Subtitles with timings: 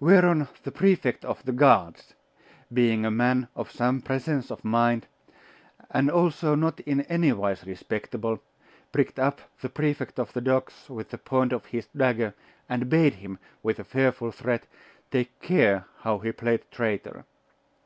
[0.00, 2.12] Whereon the Prefect of the Guards,
[2.70, 5.06] being a man of some presence of mind,
[5.90, 8.38] and also not in anywise respectable,
[8.92, 12.34] pricked up the Prefect of the docks with the point of his dagger,
[12.68, 14.66] and bade him, with a fearful threat,
[15.10, 17.24] take care how he played traitor.